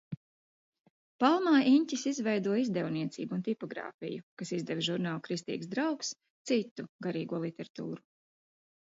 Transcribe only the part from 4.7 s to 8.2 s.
žurnālu "Kristīgs Draugs", citu garīgo literatūru."